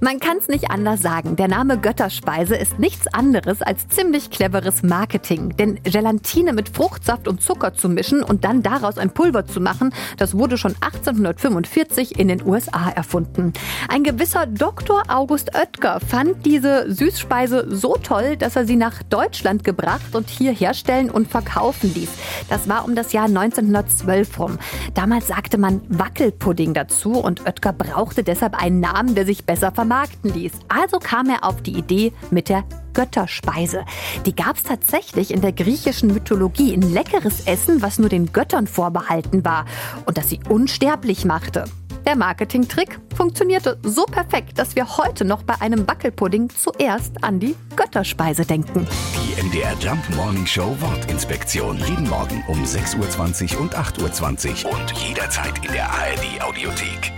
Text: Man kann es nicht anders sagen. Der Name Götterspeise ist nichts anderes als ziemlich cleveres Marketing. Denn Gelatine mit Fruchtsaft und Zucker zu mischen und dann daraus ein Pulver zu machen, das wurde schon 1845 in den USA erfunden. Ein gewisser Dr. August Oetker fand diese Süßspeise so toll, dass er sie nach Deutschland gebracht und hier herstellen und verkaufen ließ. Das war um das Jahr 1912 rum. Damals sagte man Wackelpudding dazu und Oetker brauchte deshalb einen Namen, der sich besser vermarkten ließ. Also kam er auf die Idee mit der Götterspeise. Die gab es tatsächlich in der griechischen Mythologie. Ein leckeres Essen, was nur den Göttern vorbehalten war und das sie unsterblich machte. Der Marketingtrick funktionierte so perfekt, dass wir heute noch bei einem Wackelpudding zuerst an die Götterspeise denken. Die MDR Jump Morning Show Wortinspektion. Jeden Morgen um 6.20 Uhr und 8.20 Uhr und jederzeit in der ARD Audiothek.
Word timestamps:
Man 0.00 0.20
kann 0.20 0.38
es 0.38 0.48
nicht 0.48 0.70
anders 0.70 1.02
sagen. 1.02 1.36
Der 1.36 1.48
Name 1.48 1.78
Götterspeise 1.78 2.56
ist 2.56 2.78
nichts 2.78 3.06
anderes 3.08 3.62
als 3.62 3.88
ziemlich 3.88 4.30
cleveres 4.30 4.82
Marketing. 4.82 5.56
Denn 5.56 5.80
Gelatine 5.82 6.52
mit 6.52 6.68
Fruchtsaft 6.68 7.28
und 7.28 7.42
Zucker 7.42 7.74
zu 7.74 7.88
mischen 7.88 8.22
und 8.22 8.44
dann 8.44 8.62
daraus 8.62 8.98
ein 8.98 9.10
Pulver 9.10 9.46
zu 9.46 9.60
machen, 9.60 9.92
das 10.16 10.36
wurde 10.36 10.58
schon 10.58 10.74
1845 10.80 12.18
in 12.18 12.28
den 12.28 12.46
USA 12.46 12.90
erfunden. 12.90 13.52
Ein 13.88 14.04
gewisser 14.04 14.46
Dr. 14.46 15.02
August 15.08 15.54
Oetker 15.54 16.00
fand 16.00 16.46
diese 16.46 16.92
Süßspeise 16.92 17.66
so 17.70 17.96
toll, 18.02 18.36
dass 18.36 18.56
er 18.56 18.66
sie 18.66 18.76
nach 18.76 19.02
Deutschland 19.02 19.64
gebracht 19.64 20.14
und 20.14 20.28
hier 20.28 20.52
herstellen 20.52 21.10
und 21.10 21.28
verkaufen 21.28 21.92
ließ. 21.94 22.10
Das 22.48 22.68
war 22.68 22.84
um 22.84 22.94
das 22.94 23.12
Jahr 23.12 23.26
1912 23.26 24.38
rum. 24.38 24.58
Damals 24.94 25.28
sagte 25.28 25.58
man 25.58 25.80
Wackelpudding 25.88 26.74
dazu 26.74 27.12
und 27.12 27.46
Oetker 27.46 27.72
brauchte 27.72 28.22
deshalb 28.22 28.60
einen 28.60 28.80
Namen, 28.80 29.14
der 29.14 29.26
sich 29.26 29.44
besser 29.68 29.72
vermarkten 29.72 30.32
ließ. 30.32 30.52
Also 30.68 30.98
kam 30.98 31.28
er 31.28 31.44
auf 31.44 31.62
die 31.62 31.76
Idee 31.76 32.12
mit 32.30 32.48
der 32.48 32.64
Götterspeise. 32.94 33.84
Die 34.26 34.34
gab 34.34 34.56
es 34.56 34.62
tatsächlich 34.62 35.32
in 35.32 35.40
der 35.40 35.52
griechischen 35.52 36.12
Mythologie. 36.12 36.74
Ein 36.74 36.92
leckeres 36.92 37.46
Essen, 37.46 37.82
was 37.82 37.98
nur 37.98 38.08
den 38.08 38.32
Göttern 38.32 38.66
vorbehalten 38.66 39.44
war 39.44 39.66
und 40.06 40.18
das 40.18 40.28
sie 40.28 40.40
unsterblich 40.48 41.24
machte. 41.24 41.64
Der 42.06 42.16
Marketingtrick 42.16 42.98
funktionierte 43.14 43.78
so 43.82 44.04
perfekt, 44.04 44.58
dass 44.58 44.76
wir 44.76 44.96
heute 44.96 45.24
noch 45.24 45.42
bei 45.42 45.60
einem 45.60 45.86
Wackelpudding 45.86 46.48
zuerst 46.48 47.22
an 47.22 47.38
die 47.38 47.54
Götterspeise 47.76 48.46
denken. 48.46 48.86
Die 49.14 49.42
MDR 49.42 49.74
Jump 49.78 50.02
Morning 50.16 50.46
Show 50.46 50.74
Wortinspektion. 50.80 51.76
Jeden 51.86 52.08
Morgen 52.08 52.42
um 52.48 52.62
6.20 52.64 53.56
Uhr 53.56 53.60
und 53.60 53.76
8.20 53.76 54.64
Uhr 54.64 54.72
und 54.72 54.92
jederzeit 54.92 55.64
in 55.66 55.72
der 55.72 55.90
ARD 55.90 56.40
Audiothek. 56.40 57.17